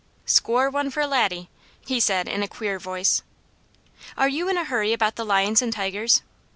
[0.25, 1.47] "Score one for Laddie,"
[1.85, 3.21] he said in a queer voice.
[4.17, 6.23] "Are you in a hurry about the lions and tigers?"